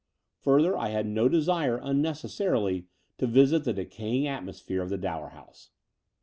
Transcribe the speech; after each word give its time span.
Further, 0.39 0.75
I 0.75 0.89
had 0.89 1.05
no 1.05 1.29
desire 1.29 1.77
im 1.77 2.01
necessarily 2.01 2.87
to 3.19 3.27
visit 3.27 3.65
the 3.65 3.73
decaying 3.73 4.25
atmosphere 4.25 4.81
of 4.81 4.89
the 4.89 4.97
Dower 4.97 5.29
House. 5.29 5.69